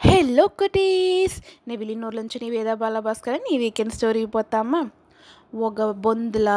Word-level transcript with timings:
Hello 0.00 0.44
cuties! 0.58 1.36
నీ 1.66 1.74
విలీనూరు 1.80 2.16
నుంచి 2.16 2.36
నీ 2.42 2.48
వేద 2.50 2.70
బాలభాస్కర్ 2.74 3.38
నీ 3.44 3.54
వీకెండ్ 3.62 3.94
స్టోరీ 3.94 4.22
పోతామా? 4.34 4.80
ఒక 5.60 5.82
బొందుల 6.04 6.48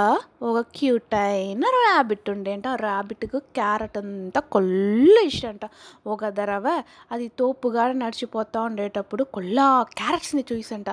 ఒక 0.42 0.60
క్యూట్ 0.76 1.16
అయిన 1.20 1.64
ర్యాబిట్ 1.78 2.30
ఉండేంట. 2.34 2.66
ఆ 2.68 2.80
ర్యాబిట్కు 2.84 3.40
క్యారెట్ 3.58 3.98
అంతా 4.02 4.40
కొల్ల 4.54 5.16
ఇష్టం 5.30 5.50
అంట 5.52 5.66
ఒక 6.08 6.30
ధరవ 6.40 6.68
అది 7.12 7.28
తోపుగా 7.40 7.86
నడిచిపోతూ 8.02 8.60
ఉండేటప్పుడు 8.70 9.26
కొల్ల 9.36 9.58
క్యారెట్స్ని 9.94 10.44
చూసంట. 10.52 10.90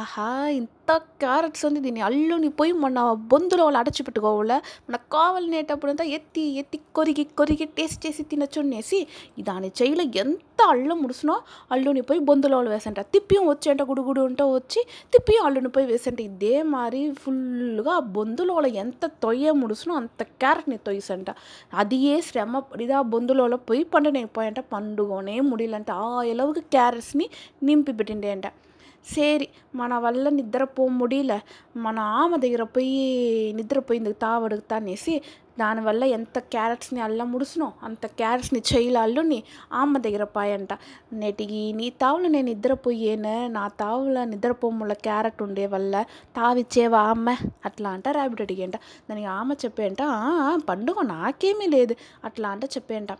ఆహా 0.00 0.26
ఇంత 0.58 0.90
క్యారెట్స్ 1.22 1.64
ఉంది 1.68 1.80
దీన్ని 1.80 2.02
అల్లుని 2.08 2.50
పోయి 2.58 2.72
మన 2.82 2.98
బొందులో 3.30 3.62
వాళ్ళు 3.66 3.80
అడచిపెట్టుకోవాల 3.80 4.54
మనకు 4.86 5.06
కావాలనేటప్పుడు 5.14 5.90
అంతా 5.92 6.06
ఎత్తి 6.16 6.44
ఎత్తి 6.62 6.78
కొరిగి 6.98 7.24
కొరిగి 7.40 7.66
టేస్ట్ 7.76 8.00
చేసి 8.06 8.24
తినొచ్చునేసి 8.30 9.00
దాని 9.42 9.70
చెయ్యిలో 9.80 10.04
ఎంత 10.24 10.49
అల్లం 10.62 11.02
ముడిసినో 11.02 11.42
అల్లుని 11.72 12.00
పోయి 12.00 12.20
బొందులో 12.20 12.60
వేసంట 12.60 13.00
తిప్పియం 13.00 13.48
వచ్చేంట 13.48 13.82
గుడుగుడు 13.82 14.20
ఉంటూ 14.20 14.54
వచ్చి 14.54 14.86
తిప్పి 15.12 15.36
అల్లుని 15.44 15.68
పోయి 15.68 15.86
వేసంట 15.86 16.20
ఇదే 16.20 16.62
మరి 16.62 17.12
ఫుల్గా 17.12 17.98
బొందులో 17.98 18.66
ఎంత 18.66 19.06
తొయ్య 19.06 19.50
ముడుసునో 19.52 19.94
అంత 19.94 20.22
క్యారెట్ని 20.22 20.76
తొయ్యసంట. 20.76 21.26
అది 21.74 21.96
ఏ 21.96 22.20
శ్రమ 22.20 22.62
ఇది 22.80 22.92
ఆ 22.92 23.02
బొందులో 23.02 23.56
పోయి 23.56 23.84
పండునైపోయంట. 23.84 24.60
పండుగనే 24.60 25.40
ముడిలంట. 25.40 25.90
ఆ 25.90 26.22
ఎలవుకి 26.22 26.60
క్యారెట్స్ని 26.60 27.28
నింపి 27.62 27.92
పెట్టిండే 27.92 28.30
అంట 28.30 28.46
సేరి 29.06 29.46
మన 29.74 29.92
వల్ల 29.98 30.28
నిద్రపో 30.28 30.82
ముడిలే 30.96 31.38
మన 31.76 31.98
ఆమె 32.14 32.36
దగ్గర 32.36 32.62
పోయి 32.74 32.96
నిద్రపోయింది 33.54 34.12
తావడుగుతా 34.20 34.76
అనేసి 34.76 35.14
దానివల్ల 35.58 36.04
ఎంత 36.14 36.38
క్యారెట్స్ని 36.52 37.00
అల్ల 37.00 37.22
ముడుసునో 37.22 37.68
అంత 37.82 38.04
క్యారెట్స్ని 38.06 38.60
చెయ్యిల 38.70 38.98
అల్లుని 38.98 39.38
ఆమె 39.72 39.98
దగ్గర 39.98 40.24
పాయంట 40.34 40.72
నెటికి 41.12 41.60
నీ 41.72 41.88
తావులో 42.00 42.28
నేను 42.28 42.48
నిద్రపోయేను 42.48 43.34
నా 43.48 43.64
తావుల 43.78 44.24
నిద్రపోముల 44.24 44.94
క్యారెట్ 45.02 45.42
ఉండే 45.42 45.66
వల్ల 45.66 46.04
తావిచ్చేవా 46.36 47.02
అమ్మ 47.06 47.36
అట్లా 47.64 47.90
అంట 47.90 48.08
ర్యాబిట్ 48.08 48.42
అడిగేంట 48.42 48.78
దానికి 49.10 49.30
ఆమె 49.30 49.56
చెప్పేంట 49.64 50.02
పండుగ 50.68 51.02
నాకేమీ 51.08 51.68
లేదు 51.68 51.96
అట్లా 52.24 52.48
అంట 52.48 52.64
చెప్పేంట 52.70 53.12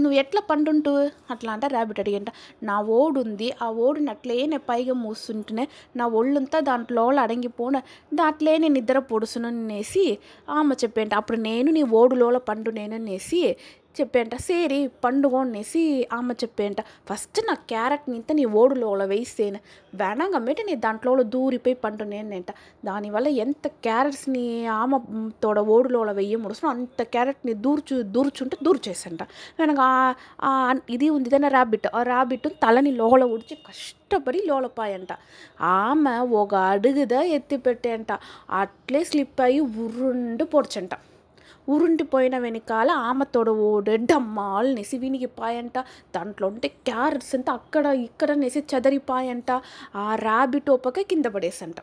నువ్వు 0.00 0.18
ఎట్లా 0.18 0.42
పండుంటూ? 0.50 1.10
అట్లా 1.30 1.52
అంటే 1.52 1.66
ర్యాబిట్ 1.66 2.00
అడిగంట. 2.00 2.26
నా 2.62 2.80
ఓడు 2.80 3.20
ఉంది 3.20 3.54
ఆ 3.62 3.70
ఓడిని 3.70 4.10
అట్లే 4.10 4.46
నేను 4.46 4.62
పైగా 4.68 4.94
మూస్తుంటేనే 4.94 5.68
నా 5.96 6.06
ఒళ్ళంతా 6.06 6.60
దాంట్లో 6.60 7.06
అడంగిపోను. 7.06 7.82
దాంట్లో 8.14 8.58
నేను 8.58 8.74
నిద్ర 8.74 8.98
పొడుసును 8.98 9.48
అనేసి 9.48 10.18
ఆమె 10.48 10.74
చెప్పేంట. 10.74 11.14
అప్పుడు 11.14 11.38
నేను 11.38 11.70
నీ 11.70 11.82
ఓడులోల 11.82 12.36
పండు 12.38 12.70
నేను 12.70 12.94
చెప్పేంట 13.98 14.34
సేరి 14.46 14.78
పండుగ 15.04 15.34
అనేసి 15.44 15.82
ఆమె 16.18 16.34
చెప్పేంట 16.42 16.80
ఫస్ట్ 17.08 17.40
నా 17.48 17.54
క్యారెట్ని 17.72 18.14
ఇంత 18.18 18.32
నీ 18.38 18.44
ఓడులోల 18.60 19.02
వేసేను 19.12 19.58
వెనగమ్మేటి 20.00 20.62
నీ 20.68 20.74
దాంట్లో 20.84 21.12
దూరిపోయి 21.34 21.76
పండు 21.84 22.04
నేనంట 22.12 22.50
దానివల్ల 22.84 23.28
ఎంత 23.44 23.66
క్యారెట్స్ని 23.86 24.44
ఆమె 24.80 24.98
తోడ 25.42 25.58
ఓడులోల 25.76 26.12
వెయ్యి 26.20 26.38
ముడుసిన 26.44 26.68
అంత 26.76 27.02
క్యారెట్ని 27.14 27.54
దూర్చు 27.66 27.96
దూర్చుంటే 28.16 28.58
దూర్చేసంట 28.68 29.22
వెనక 29.60 29.80
ఇది 30.96 31.08
ఉంది 31.16 31.30
దాని 31.36 31.50
ర్యాబిట్ 31.56 31.88
ఆ 31.98 32.02
ర్యాబిట్ 32.12 32.48
తలని 32.64 32.92
లోల 33.02 33.22
ఉడిచి 33.34 33.56
కష్టపడి 33.68 34.40
లోలపాయంట. 34.50 35.12
ఆమె 35.76 36.16
ఒక 36.42 36.54
అడుగుదా 36.72 37.22
ఎత్తి 37.38 37.56
పెట్టేంట 37.66 38.12
అట్లే 38.62 39.02
స్లిప్ 39.10 39.40
అయ్యి 39.46 39.62
ఉరుండు 39.84 40.44
పొడిచంట. 40.54 40.94
ఉరుండిపోయిన 41.68 42.38
వెనకాల 42.38 42.90
ఆమె 42.90 43.24
తోడ 43.34 43.50
ఓడే 43.50 43.96
నెసి 44.74 44.98
వినిగిపాయంట. 44.98 45.78
దాంట్లో 46.16 46.48
ఉంటే 46.48 46.68
క్యారెట్స్ 46.68 47.34
అంతా 47.34 47.52
అక్కడ 47.52 47.86
ఇక్కడ 47.86 48.32
నెసి 48.32 48.62
చెదరిపాయంట. 48.74 49.50
ఆ 49.96 50.14
ర్యాబిట్ 50.14 50.70
ఒప్పక 50.70 51.00
కింద 51.00 51.24
పడేసంట. 51.24 51.76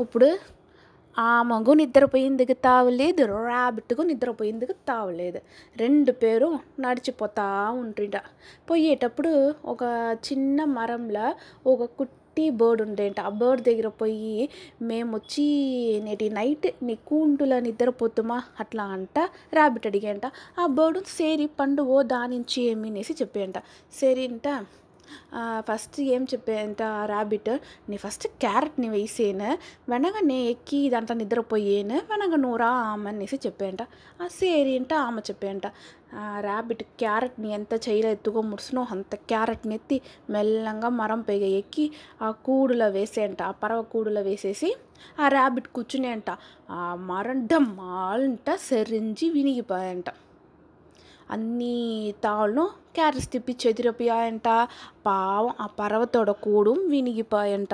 ఇప్పుడు 0.00 0.38
ఆమెకు 1.18 1.70
నిద్రపోయిందికి 1.70 2.54
తావలేదు 2.54 3.22
ర్యాబిట్కు 3.24 4.02
నిద్రపోయేందుకు 4.02 4.72
తావలేదు. 4.72 5.40
రెండు 5.76 6.12
పేరు 6.12 6.58
నడిచిపోతా 6.80 7.70
ఉంటుంట 7.70 8.16
పోయేటప్పుడు 8.70 9.54
ఒక 9.64 9.82
చిన్న 10.26 10.64
మరంలో 10.64 11.26
ఒక 11.70 12.06
మట్టి 12.32 12.44
బర్డ్ 12.60 12.80
ఉండేంట 12.82 13.18
ఆ 13.20 13.30
బర్డ్ 13.40 13.62
దగ్గర 13.66 13.88
పోయి 13.92 14.36
మేము 14.82 15.08
వచ్చి 15.14 15.44
నేటి 16.04 16.26
నైట్ 16.30 16.66
నీ 16.82 16.94
కూంటుల 17.04 17.58
నిద్రపోతుమా 17.58 18.38
అట్లా 18.60 18.84
అంట 18.94 19.18
ర్యాబిట్ 19.54 19.86
అడిగేంట 19.86 20.26
ఆ 20.58 20.66
బర్డ్ 20.72 21.00
సేరి 21.12 21.46
పండుగో 21.58 21.98
దానించి 22.08 22.60
ఏమి 22.64 22.88
అనేసి 22.90 23.16
చెప్పేంట 23.20 23.58
సేరింట 23.92 24.48
ఫస్ట్ 25.68 25.98
ఏం 26.14 26.22
చెప్పేంత 26.24 26.82
ర్యాబిట్ 27.06 27.50
నీ 27.90 27.96
ఫస్ట్ 27.96 28.26
క్యారెట్ని 28.40 28.88
వేసేను 28.88 29.50
వెనక 29.90 30.16
నే 30.24 30.38
ఎక్కి 30.44 30.80
దాంట్లో 30.90 31.16
నిద్రపోయేను 31.16 31.98
వెనక 32.12 32.34
నూరా 32.36 32.70
ఆమె 32.92 33.10
అనేసి 33.10 33.38
చెప్పేంట 33.46 33.82
ఆ 34.22 34.26
సేరి 34.38 34.72
అంట 34.78 34.92
ఆమె 35.08 35.22
చెప్పేంట 35.30 35.66
ర్యాబిట్ 36.40 36.82
క్యారెట్ని 36.98 37.50
ఎంత 37.52 37.74
చేయలో 37.84 38.08
ఎత్తుకో 38.08 38.40
ముడిసినో 38.42 38.82
అంత 38.94 39.14
క్యారెట్ని 39.30 39.74
ఎత్తి 39.74 39.98
మెల్లంగా 40.30 40.88
మరం 41.00 41.20
పైగా 41.20 41.48
ఎక్కి 41.60 41.86
ఆ 42.22 42.30
కూడులో 42.46 42.88
వేసేయంట. 42.88 43.40
ఆ 43.42 43.54
పరవ 43.62 43.80
కూడులో 43.94 44.22
వేసేసి 44.22 44.70
ఆ 45.20 45.28
ర్యాబిట్ 45.28 45.68
కూర్చునే 45.68 46.10
అంట. 46.16 46.30
ఆ 46.70 46.82
మరం 47.10 47.40
డమ్మాలంట 47.46 48.50
సెరించి 48.68 49.28
వినిగిపోయంట. 49.30 50.08
అన్ని 51.32 51.76
తాళ్ళను 52.24 52.64
క్యారెట్స్ 52.96 53.28
తిప్పి 53.32 53.52
చెదిరిపోయాయంట 53.62 54.48
పావం 55.06 55.52
ఆ 55.60 55.66
పరవతోడ 55.80 56.30
కూడు 56.44 56.72
వినిగిపోయంట. 56.92 57.72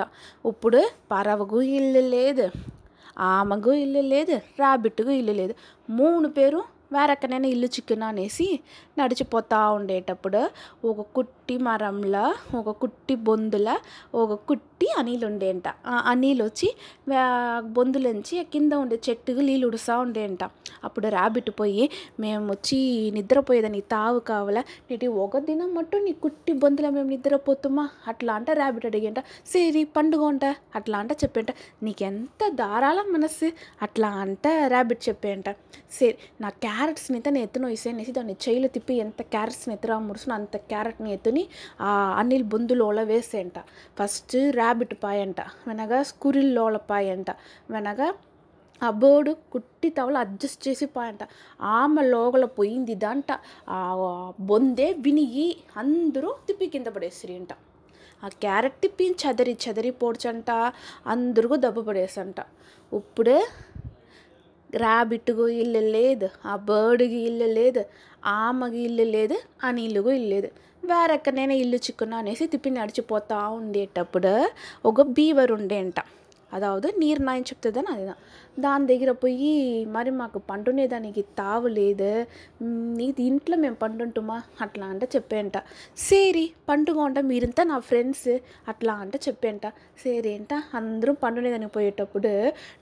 ఇప్పుడు 0.51 0.81
పరవకు 1.11 1.59
ఇల్లు 1.77 2.03
లేదు 2.15 2.45
ఆమెకు 3.29 3.71
ఇల్లు 3.83 4.03
లేదు 4.13 4.35
రాబిట్కు 4.59 5.11
ఇల్లు 5.21 5.33
లేదు. 5.41 5.53
మూడు 5.89 6.27
పేరు 6.37 6.59
వేరెక్కనైనా 6.95 7.47
ఇల్లు 7.53 7.67
చిక్కున 7.67 8.03
అనేసి 8.13 8.45
నడిచిపోతూ 8.99 9.57
ఉండేటప్పుడు 9.77 10.39
ఒక 10.89 11.01
కుట్ 11.15 11.33
కుట్టి 11.49 11.63
మరంలో 11.63 12.35
ఒక 12.57 12.69
కుట్టి 12.69 13.15
బొందుల 13.15 13.77
ఒక 14.15 14.33
కుట్టి 14.33 14.87
అనీలు 14.97 15.25
ఉండేంట 15.25 15.67
ఆ 15.67 16.03
అనీలు 16.05 16.43
వచ్చి 16.43 16.75
వా- 17.09 18.43
కింద 18.43 18.73
ఉండే 18.73 18.99
చెట్టుకు 19.09 19.39
నీళ్ళు 19.39 19.67
ఉడుస్తూ 19.67 19.99
ఉండేంట. 19.99 20.43
అప్పుడు 20.83 21.07
ర్యాబిట్ 21.07 21.49
పోయి 21.49 21.89
మేము 22.19 22.51
వచ్చి 22.51 23.11
నిద్రపోయేదని 23.13 23.81
తావు 23.81 24.19
కావాలా? 24.19 24.61
నీటి 24.61 25.07
ఒక 25.07 25.37
దినం 25.37 25.75
మట్టు 25.75 25.97
నీ 25.97 26.11
కుట్టి 26.11 26.53
బొందుల 26.53 26.89
మేము 26.89 27.09
నిద్రపోతుమా 27.09 27.89
అట్లా 28.07 28.33
అంట 28.33 28.51
ర్యాబిట్ 28.51 28.85
అడిగేంట. 28.85 29.19
సేరి 29.19 29.83
పండుగ 29.83 30.21
ఉంట. 30.21 30.45
అట్లా 30.45 30.97
అంట 30.97 31.11
చెప్పేంట. 31.11 31.47
నీకెంత 31.83 32.49
ధారాళ 32.49 33.01
మనస్సు? 33.01 33.51
అట్లా 33.81 34.07
అంట 34.07 34.47
ర్యాబిట్ 34.67 35.09
చెప్పేంట. 35.09 35.49
సరే 35.91 36.17
నా 36.41 36.49
క్యారెట్స్ని 36.49 37.17
అయితే 37.17 37.29
నేను 37.29 37.43
ఎత్తున 37.43 37.65
వేసేసి 37.65 38.11
దాన్ని 38.11 38.33
చేయిలు 38.33 38.67
తిప్పి 38.67 38.93
ఎంత 38.93 39.21
క్యారెట్స్ని 39.21 39.75
ఎత్తురా 39.75 39.99
ముడుసును 39.99 40.35
అంత 40.35 40.57
క్యారెట్ని 40.57 41.13
ఎత్తుని 41.13 41.38
ఆ 41.81 41.91
అనిల్ 42.21 42.47
బొందులోల 42.53 42.99
వేసేంట 43.11 43.57
ఫస్ట్ 43.99 44.37
ర్యాబిట్ 44.59 44.95
పాయంట 45.03 45.41
వెనగా 45.67 45.99
స్కురిల్లోల 46.03 46.77
పాయంట 46.91 47.29
వెనగా 47.75 48.09
ఆ 48.81 48.89
బోర్డు 49.01 49.31
కుట్టి 49.53 49.89
తవల 49.89 50.17
అడ్జస్ట్ 50.17 50.61
చేసి 50.67 50.85
పాయంట. 50.97 51.23
ఆమె 51.77 52.01
లోగల 52.13 52.45
పోయింది 52.59 52.93
దాంట 53.03 53.31
ఆ 53.69 53.79
బొందే 54.49 54.87
వినిగి 55.05 55.47
అందరూ 55.77 56.29
తిప్పి 56.47 56.67
కింద 56.67 56.87
పడేసిరి 56.95 57.35
అంట 57.39 57.51
ఆ 58.23 58.29
క్యారెట్ 58.43 58.77
తిప్పి 58.83 59.05
చదరి 59.21 59.53
చదరి 59.65 59.91
పోడ్చంట 60.01 60.49
అందరికీ 61.13 61.57
దెబ్బ 61.65 61.79
పడేసంట. 61.89 62.39
ఇప్పుడే 62.91 63.37
ర్యాబిట్కు 64.75 65.47
ఇల్లు 65.47 65.79
లేదు 65.79 66.27
ఆ 66.45 66.55
బర్డ్కి 66.55 67.19
ఇల్లు 67.19 67.45
లేదు 67.53 67.81
ఆమెకి 68.25 68.77
ఇల్లు 68.77 69.03
లేదు 69.03 69.35
ఆ 69.63 69.67
అనిల్లుకు 69.67 70.11
ఇల్లు 70.11 70.29
లేదు. 70.29 70.49
వేరెక్కడైనా 70.83 71.53
ఇల్లు 71.53 71.77
చిక్కును 71.77 72.15
అనేసి 72.17 72.47
తిప్పి 72.47 72.69
నడిచిపోతూ 72.69 73.49
ఉండేటప్పుడు 73.53 74.33
ఒక 74.85 75.01
బీవర్ 75.01 75.51
ఉండేంట. 75.51 75.99
అదావదు 76.53 76.87
నీరు 76.97 77.21
నాయని 77.21 77.43
చెప్తుందని 77.43 77.87
అది 77.93 78.05
దాని 78.65 78.85
దగ్గర 78.91 79.11
పోయి 79.23 79.85
మరి 79.95 80.11
మాకు 80.21 80.39
పండునేదానికి 80.49 81.21
తావు 81.39 81.67
లేదు. 81.67 82.11
ఇది 83.07 83.23
ఇంట్లో 83.31 83.57
మేము 83.63 83.77
పండుంటుమా? 83.83 84.37
అట్లా 84.65 84.85
అంటే 84.93 85.07
చెప్పేంట 85.15 85.57
సేరి 85.97 86.45
పండుగ 86.69 86.97
ఉంట 87.07 87.19
మీరంతా 87.31 87.63
నా 87.63 87.79
ఫ్రెండ్స్. 87.89 88.31
అట్లా 88.71 88.93
అంటే 88.93 89.19
చెప్పేంట 89.27 89.65
సేరేంట 90.03 90.53
అందరూ 90.79 91.11
పండునే 91.23 91.51
దానికి 91.55 91.73
పోయేటప్పుడు 91.77 92.31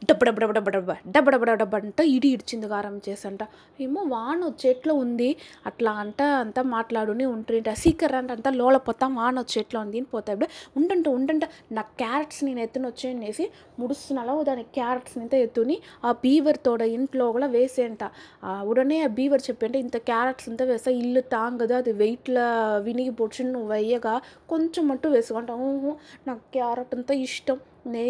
డబ్బడబ్బడబ్బడబ్బ 0.10 0.92
డబ్బడబ్బడబ్బ 1.16 1.76
అంట 1.82 2.00
ఇడి 2.16 2.28
ఇడిచింది 2.28 2.68
గారం 2.68 3.02
చేసంట. 3.10 3.44
ఏమో 3.80 4.02
వాన 4.16 4.40
వచ్చేట్లో 4.50 4.96
ఉంది. 5.06 5.30
అట్లా 5.66 5.92
అంట 6.04 6.22
అంతా 6.44 6.62
మాట్లాడుని 6.76 7.26
ఉంటుంట 7.36 7.70
సీకర్ 7.84 8.16
అంట 8.22 8.32
అంతా 8.38 8.52
లోలపోతాం 8.52 9.12
వాన 9.22 9.36
వచ్చేట్లో 9.40 9.80
ఉంది 9.86 9.98
అని 10.02 10.10
పోతే 10.16 10.34
ఉండంట 10.80 11.08
ఉండంట 11.18 11.46
నా 11.78 11.82
క్యారెట్స్ 12.02 12.42
నేను 12.48 12.62
ఎత్తున 12.66 12.86
వచ్చేసి 12.88 13.46
ముడుస్తున్నాలో 13.80 14.44
దాని 14.44 14.64
క్యారెట్స్ 14.78 15.18
ఎత్తు 15.40 15.62
కొట్టుని 15.70 15.78
ఆ 16.04 16.12
బీవర్ 16.24 16.60
తోడ 16.66 16.82
ఇంట్లో 16.94 17.26
కూడా 17.32 17.48
వేసేంట 17.48 18.04
ఆ 18.44 18.52
ఉడనే 18.68 18.98
ఆ 19.04 19.10
బీవర్ 19.18 19.44
చెప్పంటే 19.48 19.78
ఇంత 19.80 19.98
క్యారెట్స్ 20.10 20.48
అంతా 20.50 20.64
వేసా 20.66 20.92
ఇల్లు 20.98 21.22
తాంగదు 21.32 21.74
అది 21.74 21.92
వెయిట్లో 21.98 22.46
వినిగి 22.86 23.14
పొడిచి 23.18 23.42
నువ్వు 23.48 23.70
వేయగా 23.74 24.14
కొంచెం 24.50 24.84
మట్టు 24.88 25.10
వేసుకుంటా 25.10 25.56
ఊహు 25.66 25.92
నాకు 26.28 26.44
క్యారెట్ 26.54 26.94
అంతా 26.96 27.16
ఇష్టం 27.24 27.58
నే 27.88 28.04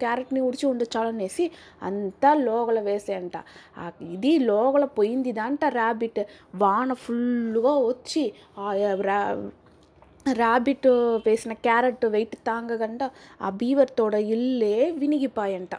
క్యారెట్ని 0.00 0.40
ఉడిచి 0.40 0.64
ఉండొచ్చాలనేసి 0.66 1.44
అంతా 1.82 2.30
లోగల 2.42 2.78
వేసేయంట 2.80 3.36
ఆ 3.76 3.86
ఇది 4.08 4.32
లోగల 4.46 4.84
పోయింది 4.98 5.30
ఇదంట 5.34 5.62
ర్యాబిట్ 5.74 6.20
వాన 6.56 6.92
ఫుల్గా 7.04 7.74
వచ్చి 7.84 8.24
ఆ 8.58 8.68
రా 9.02 9.18
ర్యాబిట్ 10.36 10.88
వేసిన 11.26 11.52
క్యారెట్ 11.64 12.06
వెయిట్ 12.14 12.36
తాంగగంట 12.46 13.02
ఆ 13.40 13.50
బీవర్ 13.56 13.92
తోడ 13.98 14.14
ఇల్లే 14.34 14.76
వినిగిపాయంట 14.98 15.74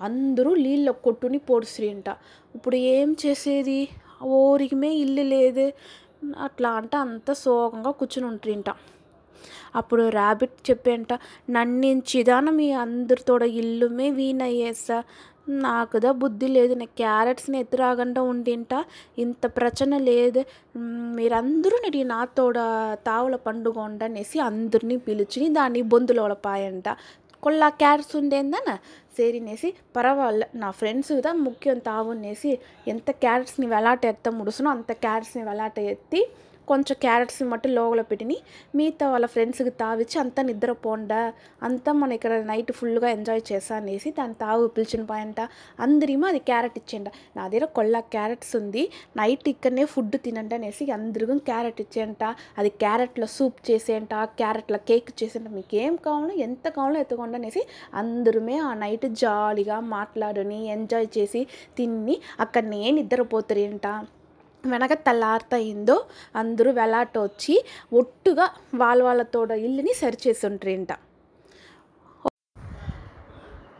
అందరూ 0.00 0.54
నీళ్ళ 0.54 0.90
కొట్టుని 1.06 1.38
పొడిసిరింట. 1.50 2.08
ఇప్పుడు 2.54 2.76
ఏం 2.94 3.16
చేసేది? 3.26 3.80
ఓరికమే 4.22 4.92
ఇల్లు 5.04 5.24
లేదు. 5.34 5.66
అట్లా 6.38 6.70
అంటే 6.70 6.96
అంత 6.96 7.28
సోకంగా 7.44 7.90
కూర్చుని 7.90 8.26
ఉంటుంట 8.26 8.68
అప్పుడు 9.76 10.02
ర్యాబిట్ 10.08 10.56
చెప్పేంట 10.70 11.12
నన్నించిదాన 11.50 12.48
మీ 12.50 12.66
అందరితోడ 12.84 13.42
ఇల్లుమే 13.60 14.08
వీణయ్యేసా 14.10 14.98
నాకుదా 15.48 16.10
బుద్ధి 16.12 16.48
లేదు. 16.48 16.72
నేను 16.74 16.92
క్యారెట్స్ని 16.96 17.56
ఎత్తురాగండా 17.60 18.22
ఉండింట 18.22 18.72
ఇంత 19.18 19.46
ప్రచన 19.56 19.96
లేదు. 20.10 20.40
మీరందరూ 21.16 21.76
నేను 21.84 22.02
నాతోడ 22.08 22.58
తావుల 23.06 23.36
పండుగ 23.46 23.78
ఉండనేసి 23.80 24.38
అందరినీ 24.40 24.96
పిలిచి 24.96 25.48
దాన్ని 25.48 25.82
బొందులోడపాయంట 25.82 26.88
పాయంట 27.42 27.48
కొల్ల 27.58 27.68
క్యారెట్స్ 27.78 28.16
ఉండేందన 28.16 28.78
సేరినేసి 29.16 29.68
పర్వాలే 29.96 30.46
నా 30.54 30.70
ఫ్రెండ్స్ 30.70 31.10
కదా 31.12 31.32
ముఖ్యం 31.32 31.78
తావునేసి 31.78 32.50
ఎంత 32.86 33.10
క్యారెట్స్ని 33.10 33.66
వెలాట 33.66 34.04
ఎత్త 34.04 34.28
ముడుసునో 34.28 34.70
అంత 34.70 34.92
క్యారెట్స్ని 34.92 35.42
వెలాట 35.44 35.78
ఎత్తి 35.78 36.20
కొంచెం 36.68 36.96
క్యారెట్స్ని 37.00 37.48
మట్టి 37.48 37.68
లోగలో 37.68 38.02
పెట్టిని 38.02 38.36
మిగతా 38.76 39.10
వాళ్ళ 39.10 39.26
ఫ్రెండ్స్కి 39.26 39.70
తావిచ్చి 39.70 40.20
అంతా 40.20 40.42
నిద్రపోండా 40.42 41.32
అంతా 41.62 41.92
మనం 41.92 42.12
ఇక్కడ 42.12 42.32
నైట్ 42.32 42.72
ఫుల్గా 42.72 43.08
ఎంజాయ్ 43.08 43.42
చేసా 43.52 43.76
అనేసి 43.76 44.10
దాన్ని 44.10 44.36
తావు 44.40 44.66
పిలిచిన 44.66 45.04
పాయంట. 45.04 45.40
అందరిమో 45.80 46.26
అది 46.26 46.38
క్యారెట్ 46.38 46.78
ఇచ్చేయంట. 46.78 47.08
నా 47.36 47.48
దగ్గర 47.48 47.64
కొల్ల 47.64 48.00
క్యారెట్స్ 48.00 48.56
ఉంది 48.56 48.90
నైట్ 49.16 49.48
ఇక్కడనే 49.48 49.84
ఫుడ్ 49.84 50.16
తినండి 50.24 50.54
అనేసి 50.54 50.90
అందరికీ 50.90 51.38
క్యారెట్ 51.38 51.80
ఇచ్చేయంట. 51.80 52.24
అది 52.58 52.68
క్యారెట్లో 52.68 53.26
సూప్ 53.26 53.70
చేసేయంట 53.70 54.14
క్యారెట్ల 54.14 54.76
కేక్ 54.76 55.22
చేసేయంట. 55.22 55.48
మీకు 55.48 55.76
ఏం 55.76 55.96
కావాలో 55.96 56.34
ఎంత 56.34 56.68
కావాలో 56.68 56.98
ఎత్తుకోండి 57.00 57.36
అనేసి 57.36 57.64
అందరమే 57.94 58.58
ఆ 58.58 58.74
నైట్ 58.74 59.06
జాలీగా 59.24 59.80
మాట్లాడుని 59.80 60.66
ఎంజాయ్ 60.66 61.06
చేసి 61.18 61.46
తిని 61.78 62.20
అక్కడ 62.40 62.64
నేను 62.64 62.96
నిద్రపోతారేంట. 62.96 63.86
వెనక 64.64 64.92
తెల్లారుతయిందో 65.06 65.96
అందరూ 66.34 66.70
వెలాట 66.72 67.18
వచ్చి 67.18 67.54
ఒట్టుగా 67.92 68.46
వాళ్ళ 68.74 69.00
వాళ్ళతోడ 69.02 69.50
ఇల్లుని 69.66 69.94
సరిచేసి 69.94 70.46
ఉంటారంట 70.46 70.92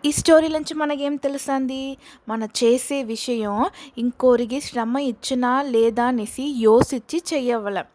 ఈ 0.04 0.10
స్టోరీ 0.10 0.48
నుంచి 0.48 0.74
మనకేం 0.74 1.16
తెలుస్తుంది 1.16 1.82
మన 2.28 2.48
చేసే 2.60 3.02
విషయం 3.02 3.56
ఇంకోరికి 3.98 4.60
శ్రమ 4.60 4.98
ఇచ్చినా 4.98 5.62
లేదా 5.62 6.04
అనేసి 6.04 6.44
యోసిచ్చి 6.58 7.22
చెయ్యవలం. 7.32 7.86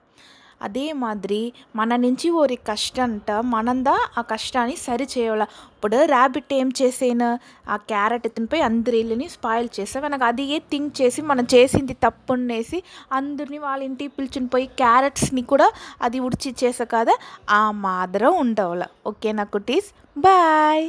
అదే 0.61 0.93
మాదిరి 0.93 1.53
మన 1.75 1.95
నుంచి 1.95 2.29
ఓరి 2.29 2.55
కష్టంట 2.55 3.31
మనందా 3.31 3.95
ఆ 4.17 4.21
కష్టాన్ని 4.21 4.75
సరి 4.75 5.07
చేయాల. 5.17 5.43
ఇప్పుడు 5.73 5.97
ర్యాబిట్ 6.05 6.53
ఏం 6.53 6.71
చేసేను? 6.81 7.29
ఆ 7.69 7.75
క్యారెట్ 7.91 8.27
తినిపోయి 8.35 8.61
అందరి 8.61 8.97
ఇల్లుని 8.99 9.29
స్పాయిల్ 9.29 9.69
చేసావు 9.79 10.05
మనకు 10.05 10.23
అది 10.23 10.43
ఏ 10.55 10.59
థింక్ 10.59 11.01
చేసి 11.01 11.21
మనం 11.21 11.47
చేసింది 11.55 11.93
తప్పునేసి 12.05 12.83
అందరిని 13.11 13.57
వాళ్ళ 13.57 13.83
ఇంటికి 13.83 14.13
పిలుచుని 14.17 14.47
పోయి 14.47 14.67
క్యారెట్స్ని 14.81 15.41
కూడా 15.41 15.69
అది 16.01 16.19
ఉడిచి 16.19 16.55
చేసా 16.63 16.87
కదా 16.95 17.17
ఆ 17.49 17.71
మాదిరం 17.71 18.35
ఉండవల. 18.39 18.85
ఓకేనా 19.07 19.43
కుటీస్? 19.43 19.91
బాయ్ 20.17 20.87